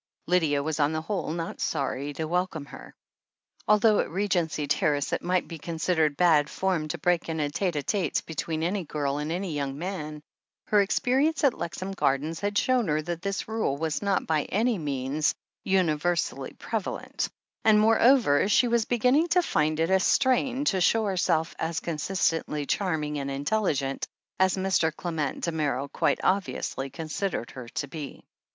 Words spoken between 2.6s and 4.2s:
her. Although at